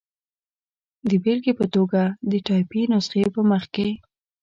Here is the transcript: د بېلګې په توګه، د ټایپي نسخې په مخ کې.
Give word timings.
د 1.09 1.11
بېلګې 1.23 1.53
په 1.59 1.65
توګه، 1.75 2.01
د 2.31 2.33
ټایپي 2.45 2.81
نسخې 2.91 3.23
په 3.35 3.41
مخ 3.49 3.63
کې. 3.75 3.89